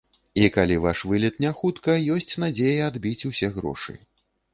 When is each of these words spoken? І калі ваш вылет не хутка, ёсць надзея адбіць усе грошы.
І 0.43 0.45
калі 0.53 0.77
ваш 0.85 1.01
вылет 1.09 1.35
не 1.45 1.51
хутка, 1.59 1.97
ёсць 2.15 2.33
надзея 2.45 2.87
адбіць 2.87 3.27
усе 3.31 3.51
грошы. 3.59 3.95